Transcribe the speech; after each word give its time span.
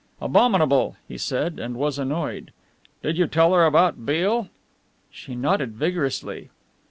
"Abominable," 0.19 0.95
he 1.07 1.15
said, 1.15 1.59
and 1.59 1.75
was 1.77 1.99
annoyed. 1.99 2.51
"Did 3.03 3.19
you 3.19 3.27
tell 3.27 3.53
her 3.53 3.65
about 3.67 4.03
Beale?" 4.03 4.49
She 5.11 5.35
nodded 5.35 5.73
vigorously. 5.73 6.49